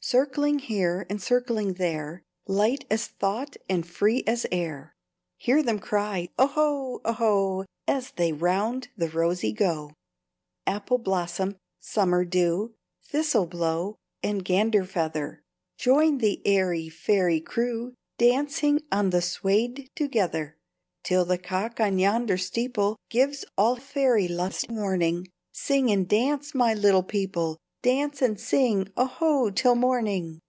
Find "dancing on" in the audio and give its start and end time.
18.16-19.10